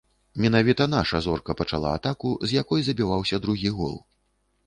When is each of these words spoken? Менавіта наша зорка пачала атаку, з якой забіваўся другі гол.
Менавіта 0.43 0.87
наша 0.93 1.19
зорка 1.25 1.55
пачала 1.59 1.91
атаку, 1.97 2.31
з 2.51 2.59
якой 2.61 2.81
забіваўся 2.87 3.41
другі 3.43 3.69
гол. 3.81 3.95